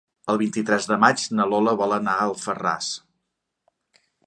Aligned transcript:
El 0.33 0.37
vint-i-tres 0.43 0.87
de 0.91 0.97
maig 1.03 1.25
na 1.41 1.45
Lola 1.51 1.75
vol 1.83 1.95
anar 1.99 2.17
a 2.21 2.25
Alfarràs. 2.31 2.91